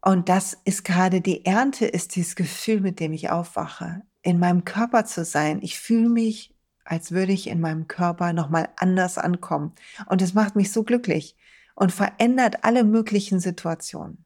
Und 0.00 0.28
das 0.28 0.56
ist 0.64 0.84
gerade 0.84 1.20
die 1.20 1.44
Ernte, 1.44 1.86
ist 1.86 2.16
dieses 2.16 2.34
Gefühl, 2.34 2.80
mit 2.80 3.00
dem 3.00 3.12
ich 3.12 3.30
aufwache, 3.30 4.02
in 4.22 4.38
meinem 4.38 4.64
Körper 4.64 5.04
zu 5.04 5.24
sein. 5.24 5.60
Ich 5.62 5.78
fühle 5.78 6.08
mich 6.08 6.54
als 6.90 7.12
würde 7.12 7.32
ich 7.32 7.46
in 7.46 7.60
meinem 7.60 7.86
Körper 7.86 8.32
nochmal 8.32 8.68
anders 8.76 9.16
ankommen. 9.16 9.72
Und 10.06 10.22
es 10.22 10.34
macht 10.34 10.56
mich 10.56 10.72
so 10.72 10.82
glücklich 10.82 11.36
und 11.76 11.92
verändert 11.92 12.64
alle 12.64 12.82
möglichen 12.82 13.38
Situationen. 13.38 14.24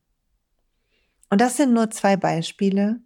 Und 1.29 1.43
das 1.43 1.59
sind 1.59 1.75
nur 1.75 1.91
zwei 1.91 2.17
Beispiele. 2.17 3.01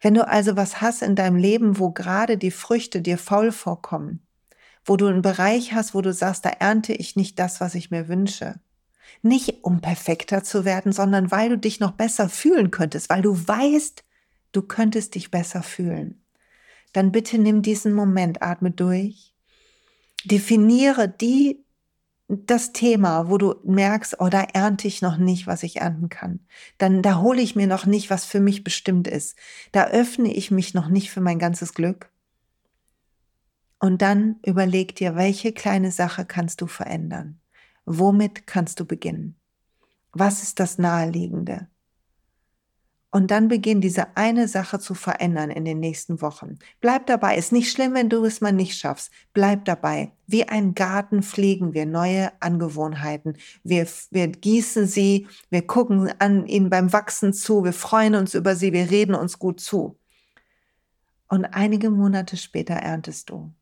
Wenn 0.00 0.14
du 0.14 0.26
also 0.26 0.56
was 0.56 0.80
hast 0.80 1.02
in 1.02 1.14
deinem 1.14 1.36
Leben, 1.36 1.78
wo 1.78 1.90
gerade 1.90 2.36
die 2.38 2.50
Früchte 2.50 3.02
dir 3.02 3.18
faul 3.18 3.52
vorkommen, 3.52 4.26
wo 4.84 4.96
du 4.96 5.06
einen 5.06 5.22
Bereich 5.22 5.72
hast, 5.72 5.94
wo 5.94 6.00
du 6.00 6.12
sagst, 6.12 6.44
da 6.44 6.50
ernte 6.50 6.92
ich 6.92 7.16
nicht 7.16 7.38
das, 7.38 7.60
was 7.60 7.74
ich 7.74 7.90
mir 7.90 8.08
wünsche. 8.08 8.60
Nicht 9.22 9.62
um 9.62 9.80
perfekter 9.80 10.42
zu 10.42 10.64
werden, 10.64 10.92
sondern 10.92 11.30
weil 11.30 11.50
du 11.50 11.58
dich 11.58 11.80
noch 11.80 11.92
besser 11.92 12.28
fühlen 12.28 12.70
könntest, 12.70 13.10
weil 13.10 13.22
du 13.22 13.36
weißt, 13.36 14.04
du 14.52 14.62
könntest 14.62 15.14
dich 15.14 15.30
besser 15.30 15.62
fühlen 15.62 16.22
dann 16.92 17.12
bitte 17.12 17.38
nimm 17.38 17.62
diesen 17.62 17.94
Moment, 17.94 18.42
atme 18.42 18.70
durch, 18.70 19.34
definiere 20.24 21.08
die, 21.08 21.64
das 22.28 22.72
Thema, 22.72 23.28
wo 23.28 23.36
du 23.36 23.56
merkst, 23.64 24.16
oh, 24.20 24.28
da 24.28 24.42
ernte 24.42 24.88
ich 24.88 25.02
noch 25.02 25.18
nicht, 25.18 25.46
was 25.46 25.62
ich 25.62 25.76
ernten 25.76 26.08
kann. 26.08 26.40
Dann, 26.78 27.02
da 27.02 27.20
hole 27.20 27.42
ich 27.42 27.56
mir 27.56 27.66
noch 27.66 27.84
nicht, 27.84 28.08
was 28.08 28.24
für 28.24 28.40
mich 28.40 28.64
bestimmt 28.64 29.06
ist. 29.06 29.36
Da 29.70 29.88
öffne 29.88 30.32
ich 30.32 30.50
mich 30.50 30.72
noch 30.72 30.88
nicht 30.88 31.10
für 31.10 31.20
mein 31.20 31.38
ganzes 31.38 31.74
Glück. 31.74 32.10
Und 33.84 34.00
dann 34.00 34.36
überleg 34.46 34.94
dir, 34.94 35.16
welche 35.16 35.52
kleine 35.52 35.90
Sache 35.90 36.24
kannst 36.24 36.60
du 36.60 36.68
verändern? 36.68 37.40
Womit 37.84 38.46
kannst 38.46 38.78
du 38.78 38.84
beginnen? 38.84 39.34
Was 40.12 40.44
ist 40.44 40.60
das 40.60 40.78
Naheliegende? 40.78 41.66
Und 43.10 43.32
dann 43.32 43.48
beginn 43.48 43.80
diese 43.80 44.16
eine 44.16 44.46
Sache 44.46 44.78
zu 44.78 44.94
verändern 44.94 45.50
in 45.50 45.64
den 45.64 45.80
nächsten 45.80 46.22
Wochen. 46.22 46.60
Bleib 46.80 47.06
dabei. 47.06 47.36
Ist 47.36 47.50
nicht 47.50 47.72
schlimm, 47.72 47.92
wenn 47.92 48.08
du 48.08 48.24
es 48.24 48.40
mal 48.40 48.52
nicht 48.52 48.78
schaffst. 48.78 49.10
Bleib 49.32 49.64
dabei. 49.64 50.12
Wie 50.28 50.48
ein 50.48 50.76
Garten 50.76 51.24
pflegen 51.24 51.74
wir 51.74 51.84
neue 51.84 52.30
Angewohnheiten. 52.40 53.36
Wir, 53.64 53.88
wir 54.12 54.28
gießen 54.28 54.86
sie. 54.86 55.26
Wir 55.50 55.66
gucken 55.66 56.08
an 56.20 56.46
ihnen 56.46 56.70
beim 56.70 56.92
Wachsen 56.92 57.32
zu. 57.32 57.64
Wir 57.64 57.72
freuen 57.72 58.14
uns 58.14 58.34
über 58.34 58.54
sie. 58.54 58.72
Wir 58.72 58.92
reden 58.92 59.16
uns 59.16 59.40
gut 59.40 59.58
zu. 59.58 59.98
Und 61.26 61.46
einige 61.46 61.90
Monate 61.90 62.36
später 62.36 62.74
erntest 62.74 63.30
du. 63.30 63.52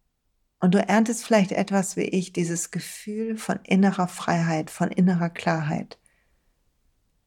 Und 0.60 0.74
du 0.74 0.86
erntest 0.86 1.24
vielleicht 1.24 1.52
etwas 1.52 1.96
wie 1.96 2.02
ich, 2.02 2.32
dieses 2.32 2.70
Gefühl 2.70 3.36
von 3.36 3.58
innerer 3.64 4.08
Freiheit, 4.08 4.70
von 4.70 4.90
innerer 4.90 5.30
Klarheit 5.30 5.98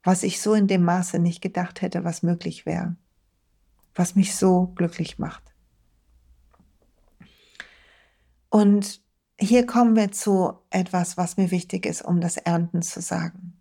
was 0.03 0.23
ich 0.23 0.41
so 0.41 0.53
in 0.53 0.67
dem 0.67 0.83
Maße 0.83 1.17
nicht 1.17 1.41
gedacht 1.41 1.81
hätte, 1.81 2.03
was 2.03 2.23
möglich 2.23 2.65
wäre, 2.65 2.95
was 3.95 4.15
mich 4.15 4.35
so 4.35 4.67
glücklich 4.67 5.17
macht. 5.17 5.43
Und 8.49 9.01
hier 9.39 9.65
kommen 9.65 9.95
wir 9.95 10.11
zu 10.11 10.53
etwas, 10.69 11.17
was 11.17 11.37
mir 11.37 11.49
wichtig 11.49 11.85
ist, 11.85 12.03
um 12.03 12.21
das 12.21 12.37
Ernten 12.37 12.81
zu 12.81 13.01
sagen. 13.01 13.59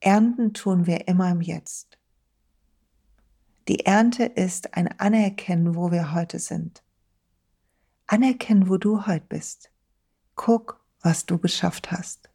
Ernten 0.00 0.52
tun 0.52 0.86
wir 0.86 1.08
immer 1.08 1.30
im 1.30 1.40
Jetzt. 1.40 1.98
Die 3.68 3.86
Ernte 3.86 4.24
ist 4.24 4.74
ein 4.74 4.88
Anerkennen, 5.00 5.74
wo 5.74 5.90
wir 5.90 6.12
heute 6.12 6.38
sind. 6.38 6.82
Anerkennen, 8.12 8.68
wo 8.68 8.76
du 8.76 9.06
heute 9.06 9.24
bist. 9.26 9.72
Guck, 10.34 10.84
was 11.00 11.24
du 11.24 11.38
geschafft 11.38 11.90
hast. 11.90 12.28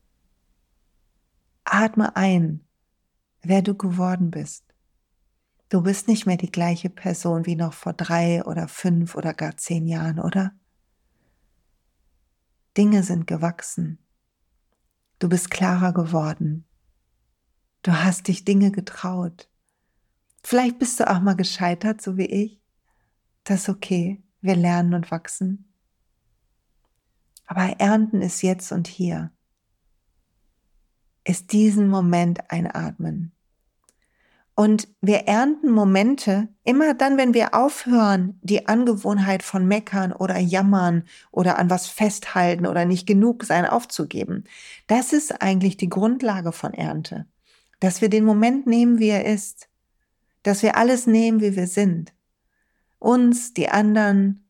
Atme 1.65 2.15
ein 2.15 2.67
wer 3.43 3.61
du 3.61 3.75
geworden 3.75 4.31
bist. 4.31 4.63
Du 5.69 5.83
bist 5.83 6.07
nicht 6.07 6.25
mehr 6.25 6.37
die 6.37 6.51
gleiche 6.51 6.89
Person 6.89 7.45
wie 7.45 7.55
noch 7.55 7.73
vor 7.73 7.93
drei 7.93 8.43
oder 8.43 8.67
fünf 8.67 9.13
oder 9.13 9.35
gar 9.35 9.55
zehn 9.55 9.85
Jahren, 9.85 10.19
oder? 10.19 10.53
Dinge 12.75 13.03
sind 13.03 13.27
gewachsen. 13.27 13.99
Du 15.19 15.29
bist 15.29 15.51
klarer 15.51 15.93
geworden. 15.93 16.65
Du 17.83 17.91
hast 17.91 18.27
dich 18.29 18.45
Dinge 18.45 18.71
getraut. 18.71 19.47
Vielleicht 20.43 20.79
bist 20.79 20.99
du 20.99 21.07
auch 21.07 21.19
mal 21.19 21.35
gescheitert, 21.35 22.01
so 22.01 22.17
wie 22.17 22.25
ich. 22.25 22.61
Das 23.43 23.61
ist 23.61 23.69
okay. 23.69 24.23
Wir 24.41 24.55
lernen 24.55 24.95
und 24.95 25.11
wachsen. 25.11 25.66
Aber 27.47 27.79
ernten 27.79 28.21
ist 28.21 28.43
jetzt 28.43 28.71
und 28.71 28.87
hier 28.87 29.31
ist 31.23 31.51
diesen 31.51 31.89
Moment 31.89 32.49
einatmen. 32.51 33.33
Und 34.59 34.87
wir 35.01 35.27
ernten 35.27 35.69
Momente 35.69 36.47
immer 36.63 36.95
dann, 36.95 37.17
wenn 37.17 37.35
wir 37.35 37.53
aufhören, 37.53 38.39
die 38.41 38.67
Angewohnheit 38.67 39.43
von 39.43 39.67
meckern 39.67 40.11
oder 40.11 40.39
jammern 40.39 41.03
oder 41.31 41.59
an 41.59 41.69
was 41.69 41.85
festhalten 41.85 42.65
oder 42.65 42.85
nicht 42.85 43.05
genug 43.05 43.43
sein 43.43 43.67
aufzugeben. 43.67 44.45
Das 44.87 45.13
ist 45.13 45.43
eigentlich 45.43 45.77
die 45.77 45.89
Grundlage 45.89 46.51
von 46.51 46.73
Ernte. 46.73 47.27
Dass 47.79 48.01
wir 48.01 48.09
den 48.09 48.25
Moment 48.25 48.65
nehmen, 48.65 48.97
wie 48.97 49.09
er 49.09 49.25
ist. 49.25 49.69
Dass 50.41 50.63
wir 50.63 50.75
alles 50.75 51.05
nehmen, 51.05 51.39
wie 51.39 51.55
wir 51.55 51.67
sind. 51.67 52.13
Uns, 52.97 53.53
die 53.53 53.69
anderen. 53.69 54.46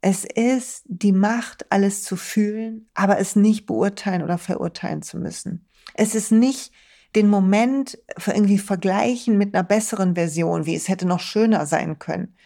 Es 0.00 0.24
ist 0.24 0.84
die 0.86 1.12
Macht, 1.12 1.70
alles 1.70 2.02
zu 2.02 2.16
fühlen, 2.16 2.88
aber 2.94 3.18
es 3.18 3.36
nicht 3.36 3.66
beurteilen 3.66 4.22
oder 4.22 4.38
verurteilen 4.38 5.02
zu 5.02 5.18
müssen. 5.18 5.66
Es 5.94 6.14
ist 6.14 6.32
nicht 6.32 6.72
den 7.14 7.28
Moment 7.28 7.98
irgendwie 8.26 8.58
vergleichen 8.58 9.36
mit 9.36 9.54
einer 9.54 9.64
besseren 9.64 10.14
Version, 10.14 10.64
wie 10.64 10.74
es 10.74 10.88
hätte 10.88 11.06
noch 11.06 11.20
schöner 11.20 11.66
sein 11.66 11.98
können. 11.98 12.36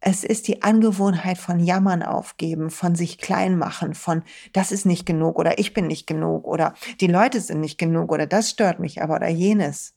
Es 0.00 0.24
ist 0.24 0.48
die 0.48 0.62
Angewohnheit 0.62 1.38
von 1.38 1.60
Jammern 1.60 2.02
aufgeben, 2.02 2.70
von 2.70 2.96
sich 2.96 3.18
klein 3.18 3.56
machen, 3.56 3.94
von 3.94 4.24
das 4.52 4.72
ist 4.72 4.84
nicht 4.84 5.06
genug 5.06 5.38
oder 5.38 5.60
ich 5.60 5.74
bin 5.74 5.86
nicht 5.86 6.08
genug 6.08 6.48
oder 6.48 6.74
die 7.00 7.06
Leute 7.06 7.40
sind 7.40 7.60
nicht 7.60 7.78
genug 7.78 8.10
oder 8.10 8.26
das 8.26 8.50
stört 8.50 8.80
mich 8.80 9.00
aber 9.00 9.16
oder 9.16 9.28
jenes. 9.28 9.94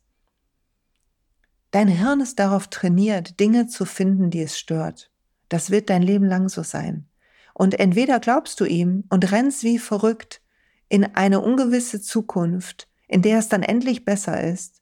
Dein 1.71 1.87
Hirn 1.87 2.21
ist 2.21 2.37
darauf 2.37 2.67
trainiert, 2.67 3.39
Dinge 3.39 3.65
zu 3.65 3.85
finden, 3.85 4.29
die 4.29 4.43
es 4.43 4.59
stört. 4.59 5.11
Das 5.49 5.69
wird 5.69 5.89
dein 5.89 6.01
Leben 6.01 6.25
lang 6.25 6.49
so 6.49 6.63
sein. 6.63 7.07
Und 7.53 7.79
entweder 7.79 8.19
glaubst 8.19 8.59
du 8.59 8.65
ihm 8.65 9.05
und 9.09 9.31
rennst 9.31 9.63
wie 9.63 9.79
verrückt 9.79 10.41
in 10.89 11.03
eine 11.15 11.41
ungewisse 11.41 12.01
Zukunft, 12.01 12.89
in 13.07 13.21
der 13.21 13.39
es 13.39 13.49
dann 13.49 13.63
endlich 13.63 14.05
besser 14.05 14.43
ist, 14.43 14.81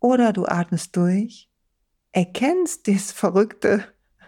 oder 0.00 0.32
du 0.32 0.44
atmest 0.46 0.94
durch, 0.96 1.50
erkennst 2.12 2.86
das 2.88 3.12
verrückte 3.12 3.84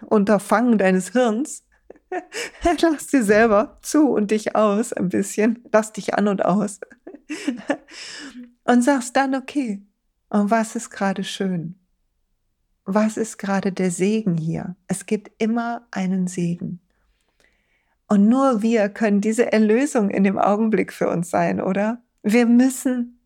Unterfangen 0.06 0.78
deines 0.78 1.10
Hirns, 1.10 1.64
lass 2.80 3.08
dir 3.08 3.22
selber 3.22 3.78
zu 3.82 4.08
und 4.08 4.30
dich 4.30 4.56
aus 4.56 4.92
ein 4.92 5.08
bisschen, 5.08 5.64
lass 5.72 5.92
dich 5.92 6.14
an 6.14 6.28
und 6.28 6.44
aus 6.44 6.80
und 8.64 8.82
sagst 8.82 9.16
dann, 9.16 9.34
okay, 9.34 9.82
und 10.30 10.50
was 10.50 10.76
ist 10.76 10.90
gerade 10.90 11.24
schön? 11.24 11.77
Was 12.90 13.18
ist 13.18 13.36
gerade 13.36 13.70
der 13.70 13.90
Segen 13.90 14.38
hier? 14.38 14.74
Es 14.86 15.04
gibt 15.04 15.30
immer 15.36 15.86
einen 15.90 16.26
Segen. 16.26 16.80
Und 18.06 18.30
nur 18.30 18.62
wir 18.62 18.88
können 18.88 19.20
diese 19.20 19.52
Erlösung 19.52 20.08
in 20.08 20.24
dem 20.24 20.38
Augenblick 20.38 20.94
für 20.94 21.10
uns 21.10 21.28
sein, 21.28 21.60
oder? 21.60 22.00
Wir 22.22 22.46
müssen, 22.46 23.20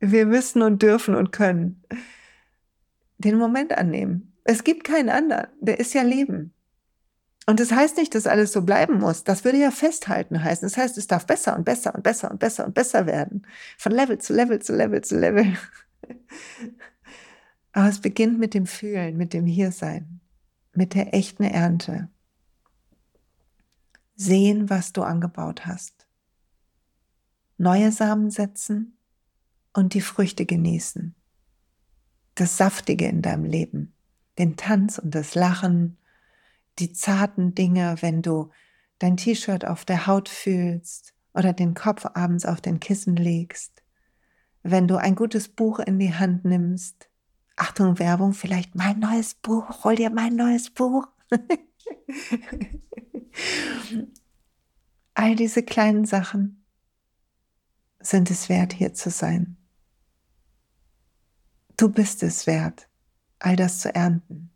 wir 0.00 0.26
müssen 0.26 0.62
und 0.62 0.82
dürfen 0.82 1.14
und 1.14 1.30
können 1.30 1.80
den 3.18 3.38
Moment 3.38 3.78
annehmen. 3.78 4.32
Es 4.42 4.64
gibt 4.64 4.82
keinen 4.82 5.10
anderen. 5.10 5.46
Der 5.60 5.78
ist 5.78 5.94
ja 5.94 6.02
Leben. 6.02 6.52
Und 7.46 7.60
das 7.60 7.70
heißt 7.70 7.96
nicht, 7.98 8.16
dass 8.16 8.26
alles 8.26 8.50
so 8.50 8.62
bleiben 8.62 8.98
muss. 8.98 9.22
Das 9.22 9.44
würde 9.44 9.58
ja 9.58 9.70
festhalten 9.70 10.42
heißen. 10.42 10.66
Das 10.66 10.76
heißt, 10.76 10.98
es 10.98 11.06
darf 11.06 11.24
besser 11.24 11.56
und 11.56 11.64
besser 11.64 11.94
und 11.94 12.02
besser 12.02 12.32
und 12.32 12.40
besser 12.40 12.66
und 12.66 12.74
besser 12.74 13.06
werden. 13.06 13.46
Von 13.78 13.92
Level 13.92 14.18
zu 14.18 14.32
Level 14.32 14.60
zu 14.60 14.74
Level 14.74 15.02
zu 15.02 15.20
Level. 15.20 15.56
Aber 17.72 17.88
es 17.88 18.00
beginnt 18.00 18.38
mit 18.38 18.54
dem 18.54 18.66
Fühlen, 18.66 19.16
mit 19.16 19.32
dem 19.32 19.46
Hiersein, 19.46 20.20
mit 20.74 20.94
der 20.94 21.14
echten 21.14 21.44
Ernte. 21.44 22.08
Sehen, 24.14 24.68
was 24.70 24.92
du 24.92 25.02
angebaut 25.02 25.66
hast. 25.66 26.06
Neue 27.58 27.92
Samen 27.92 28.30
setzen 28.30 28.96
und 29.72 29.94
die 29.94 30.00
Früchte 30.00 30.46
genießen. 30.46 31.14
Das 32.34 32.56
Saftige 32.56 33.06
in 33.06 33.22
deinem 33.22 33.44
Leben. 33.44 33.94
Den 34.38 34.56
Tanz 34.56 34.98
und 34.98 35.14
das 35.14 35.34
Lachen 35.34 35.98
die 36.78 36.92
zarten 36.92 37.54
Dinge, 37.54 37.96
wenn 38.00 38.22
du 38.22 38.50
dein 38.98 39.16
T-Shirt 39.16 39.66
auf 39.66 39.84
der 39.84 40.06
Haut 40.06 40.28
fühlst 40.28 41.14
oder 41.34 41.52
den 41.52 41.74
Kopf 41.74 42.06
abends 42.14 42.46
auf 42.46 42.60
den 42.60 42.80
Kissen 42.80 43.16
legst, 43.16 43.82
wenn 44.62 44.88
du 44.88 44.96
ein 44.96 45.14
gutes 45.14 45.48
Buch 45.48 45.80
in 45.80 45.98
die 45.98 46.14
Hand 46.14 46.44
nimmst. 46.44 47.08
Achtung, 47.62 48.00
Werbung, 48.00 48.32
vielleicht 48.32 48.74
mein 48.74 48.98
neues 48.98 49.34
Buch, 49.34 49.84
hol 49.84 49.94
dir 49.94 50.10
mein 50.10 50.34
neues 50.34 50.68
Buch. 50.68 51.06
All 55.14 55.36
diese 55.36 55.62
kleinen 55.62 56.04
Sachen 56.04 56.66
sind 58.00 58.32
es 58.32 58.48
wert, 58.48 58.72
hier 58.72 58.94
zu 58.94 59.10
sein. 59.10 59.58
Du 61.76 61.88
bist 61.88 62.24
es 62.24 62.48
wert, 62.48 62.88
all 63.38 63.54
das 63.54 63.78
zu 63.78 63.94
ernten. 63.94 64.50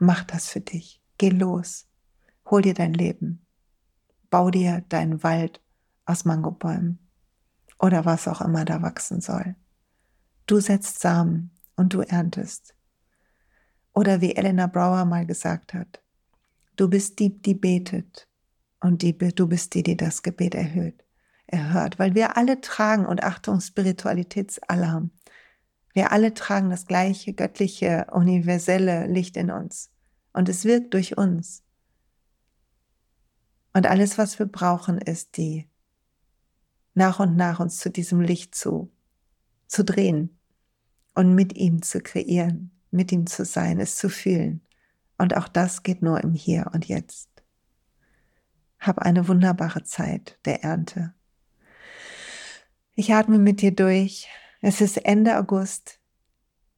Mach 0.00 0.24
das 0.24 0.48
für 0.48 0.60
dich. 0.60 1.00
Geh 1.16 1.30
los, 1.30 1.86
hol 2.44 2.62
dir 2.62 2.74
dein 2.74 2.92
Leben, 2.92 3.46
bau 4.30 4.50
dir 4.50 4.80
deinen 4.88 5.22
Wald 5.22 5.62
aus 6.06 6.24
Mangobäumen 6.24 6.98
oder 7.78 8.04
was 8.04 8.26
auch 8.26 8.40
immer 8.40 8.64
da 8.64 8.82
wachsen 8.82 9.20
soll. 9.20 9.54
Du 10.46 10.58
setzt 10.58 10.98
Samen 10.98 11.52
und 11.80 11.94
du 11.94 12.02
erntest. 12.02 12.74
Oder 13.94 14.20
wie 14.20 14.36
Elena 14.36 14.66
Brower 14.66 15.06
mal 15.06 15.24
gesagt 15.24 15.72
hat, 15.72 16.02
du 16.76 16.90
bist 16.90 17.18
die, 17.18 17.40
die 17.40 17.54
betet 17.54 18.28
und 18.80 19.00
die, 19.00 19.16
du 19.16 19.48
bist 19.48 19.72
die, 19.72 19.82
die 19.82 19.96
das 19.96 20.22
Gebet 20.22 20.54
erhöht, 20.54 21.02
erhört, 21.46 21.98
weil 21.98 22.14
wir 22.14 22.36
alle 22.36 22.60
tragen, 22.60 23.06
und 23.06 23.24
Achtung, 23.24 23.62
Spiritualitätsalarm, 23.62 25.10
wir 25.94 26.12
alle 26.12 26.34
tragen 26.34 26.68
das 26.68 26.84
gleiche 26.86 27.32
göttliche, 27.32 28.08
universelle 28.12 29.06
Licht 29.06 29.38
in 29.38 29.50
uns. 29.50 29.90
Und 30.34 30.50
es 30.50 30.66
wirkt 30.66 30.92
durch 30.92 31.16
uns. 31.16 31.64
Und 33.72 33.86
alles, 33.86 34.18
was 34.18 34.38
wir 34.38 34.46
brauchen, 34.46 34.98
ist 34.98 35.38
die 35.38 35.66
nach 36.92 37.20
und 37.20 37.36
nach 37.36 37.58
uns 37.58 37.78
zu 37.78 37.90
diesem 37.90 38.20
Licht 38.20 38.54
zu, 38.54 38.92
zu 39.66 39.82
drehen 39.82 40.39
und 41.20 41.34
mit 41.34 41.54
ihm 41.54 41.82
zu 41.82 42.00
kreieren, 42.00 42.70
mit 42.90 43.12
ihm 43.12 43.26
zu 43.26 43.44
sein, 43.44 43.78
es 43.78 43.96
zu 43.96 44.08
fühlen. 44.08 44.62
Und 45.18 45.36
auch 45.36 45.48
das 45.48 45.82
geht 45.82 46.00
nur 46.00 46.22
im 46.24 46.32
Hier 46.32 46.70
und 46.72 46.86
Jetzt. 46.88 47.28
Hab 48.78 49.00
eine 49.00 49.28
wunderbare 49.28 49.84
Zeit 49.84 50.38
der 50.46 50.64
Ernte. 50.64 51.12
Ich 52.94 53.12
atme 53.12 53.38
mit 53.38 53.60
dir 53.60 53.72
durch. 53.72 54.28
Es 54.62 54.80
ist 54.80 54.96
Ende 54.96 55.36
August. 55.36 56.00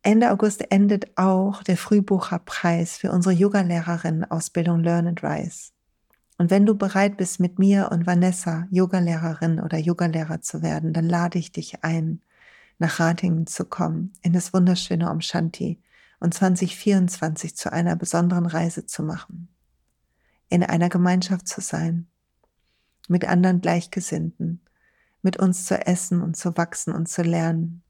Ende 0.03 0.33
August 0.33 0.73
endet 0.73 1.17
auch 1.17 1.63
der 1.63 1.77
Frühbucherpreis 1.77 2.97
für 2.97 3.13
unsere 3.13 3.37
Yogalehrerin-Ausbildung 3.37 4.81
Learn 4.81 5.07
and 5.07 5.23
Rise. 5.23 5.71
Und 6.37 6.51
wenn 6.51 6.67
du 6.67 6.75
bereit 6.75 7.17
bist, 7.17 7.39
mit 7.39 7.61
mir 7.61 7.91
und 7.93 8.09
Vanessa 8.09 8.67
Yogalehrerin 8.73 9.61
oder 9.61 9.79
Yogalehrer 9.79 10.41
zu 10.41 10.63
werden, 10.63 10.93
dann 10.93 11.09
lade 11.09 11.39
ich 11.39 11.53
dich 11.53 11.85
ein, 11.85 12.23
nach 12.83 13.01
Ratingen 13.01 13.47
zu 13.47 13.65
kommen, 13.65 14.13
in 14.23 14.33
das 14.33 14.53
wunderschöne 14.53 15.11
Omshanti 15.11 15.81
und 16.21 16.35
2024 16.35 17.57
zu 17.57 17.73
einer 17.73 17.97
besonderen 17.97 18.47
Reise 18.47 18.87
zu 18.87 19.03
machen, 19.03 19.49
in 20.49 20.63
einer 20.63 20.89
Gemeinschaft 20.89 21.49
zu 21.49 21.61
sein, 21.61 22.09
mit 23.09 23.25
anderen 23.25 23.61
Gleichgesinnten, 23.61 24.61
mit 25.23 25.39
uns 25.39 25.65
zu 25.65 25.87
essen 25.87 26.21
und 26.21 26.37
zu 26.37 26.57
wachsen 26.57 26.93
und 26.93 27.09
zu 27.09 27.23
lernen, 27.23 27.83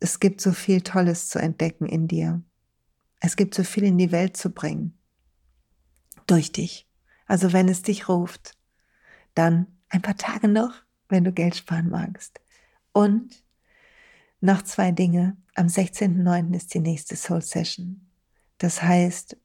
es 0.00 0.20
gibt 0.20 0.40
so 0.40 0.52
viel 0.52 0.80
Tolles 0.82 1.28
zu 1.28 1.40
entdecken 1.40 1.86
in 1.86 2.06
dir. 2.06 2.40
Es 3.18 3.34
gibt 3.34 3.54
so 3.54 3.64
viel 3.64 3.82
in 3.82 3.98
die 3.98 4.12
Welt 4.12 4.36
zu 4.36 4.50
bringen. 4.50 4.96
Durch 6.28 6.52
dich. 6.52 6.88
Also 7.26 7.52
wenn 7.52 7.68
es 7.68 7.82
dich 7.82 8.08
ruft, 8.08 8.56
dann 9.34 9.66
ein 9.88 10.02
paar 10.02 10.16
Tage 10.16 10.46
noch, 10.46 10.72
wenn 11.08 11.24
du 11.24 11.32
Geld 11.32 11.56
sparen 11.56 11.88
magst. 11.88 12.40
Und 12.92 13.42
noch 14.40 14.62
zwei 14.62 14.92
Dinge. 14.92 15.36
Am 15.54 15.66
16.09. 15.66 16.54
ist 16.54 16.74
die 16.74 16.80
nächste 16.80 17.16
Soul 17.16 17.42
Session. 17.42 18.06
Das 18.58 18.82
heißt, 18.82 19.36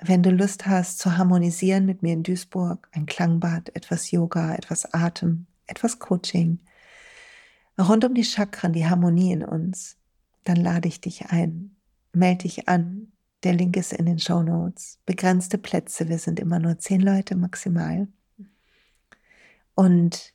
wenn 0.00 0.22
du 0.22 0.30
Lust 0.30 0.66
hast 0.66 0.98
zu 0.98 1.16
harmonisieren 1.16 1.86
mit 1.86 2.02
mir 2.02 2.12
in 2.12 2.22
Duisburg, 2.22 2.88
ein 2.92 3.06
Klangbad, 3.06 3.74
etwas 3.74 4.10
Yoga, 4.10 4.54
etwas 4.54 4.92
Atem, 4.92 5.46
etwas 5.66 5.98
Coaching, 5.98 6.60
rund 7.78 8.04
um 8.04 8.14
die 8.14 8.24
Chakren, 8.24 8.72
die 8.72 8.86
Harmonie 8.86 9.32
in 9.32 9.44
uns, 9.44 9.96
dann 10.44 10.56
lade 10.56 10.88
ich 10.88 11.00
dich 11.00 11.26
ein. 11.26 11.76
Melde 12.12 12.44
dich 12.44 12.68
an. 12.68 13.12
Der 13.42 13.52
Link 13.52 13.76
ist 13.76 13.92
in 13.92 14.06
den 14.06 14.18
Show 14.18 14.42
Notes. 14.42 14.98
Begrenzte 15.06 15.58
Plätze. 15.58 16.08
Wir 16.08 16.18
sind 16.18 16.40
immer 16.40 16.58
nur 16.58 16.78
zehn 16.78 17.00
Leute 17.00 17.36
maximal. 17.36 18.08
Und 19.74 20.34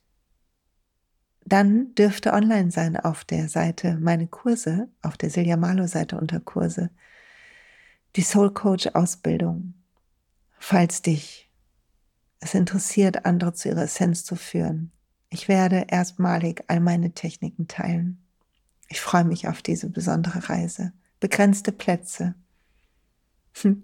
dann 1.44 1.94
dürfte 1.94 2.32
online 2.32 2.70
sein 2.70 2.96
auf 2.96 3.24
der 3.24 3.48
Seite 3.48 3.98
meine 4.00 4.26
Kurse, 4.26 4.88
auf 5.02 5.16
der 5.16 5.30
Silja 5.30 5.56
Malo 5.56 5.86
Seite 5.86 6.18
unter 6.18 6.40
Kurse, 6.40 6.90
die 8.16 8.22
Soul 8.22 8.52
Coach 8.52 8.88
Ausbildung. 8.94 9.74
Falls 10.58 11.02
dich 11.02 11.50
es 12.40 12.54
interessiert, 12.54 13.24
andere 13.24 13.52
zu 13.54 13.68
ihrer 13.68 13.84
Essenz 13.84 14.24
zu 14.24 14.36
führen, 14.36 14.92
ich 15.30 15.48
werde 15.48 15.86
erstmalig 15.88 16.62
all 16.68 16.80
meine 16.80 17.12
Techniken 17.12 17.66
teilen. 17.66 18.22
Ich 18.88 19.00
freue 19.00 19.24
mich 19.24 19.48
auf 19.48 19.62
diese 19.62 19.88
besondere 19.88 20.50
Reise. 20.50 20.92
Begrenzte 21.20 21.72
Plätze. 21.72 22.34
Wenn 23.62 23.82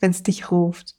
es 0.00 0.22
dich 0.22 0.50
ruft, 0.50 0.96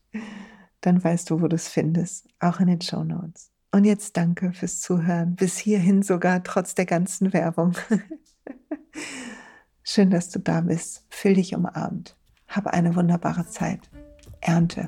dann 0.81 1.01
weißt 1.01 1.29
du, 1.29 1.41
wo 1.41 1.47
du 1.47 1.55
es 1.55 1.69
findest, 1.69 2.27
auch 2.39 2.59
in 2.59 2.67
den 2.67 2.81
Show 2.81 3.03
Notes. 3.03 3.51
Und 3.75 3.83
jetzt 3.83 4.15
danke 4.15 4.53
fürs 4.53 4.79
Zuhören, 4.79 5.35
bis 5.35 5.57
hierhin 5.57 6.01
sogar 6.01 6.41
trotz 6.45 6.75
der 6.75 6.85
ganzen 6.85 7.33
Werbung. 7.33 7.73
Schön, 9.83 10.11
dass 10.11 10.29
du 10.29 10.39
da 10.39 10.61
bist. 10.61 11.03
Fühl 11.09 11.33
dich 11.33 11.53
umarmt. 11.53 12.15
Habe 12.47 12.71
eine 12.71 12.95
wunderbare 12.95 13.45
Zeit. 13.47 13.81
Ernte. 14.39 14.87